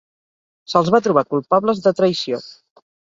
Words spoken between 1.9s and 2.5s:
traïció.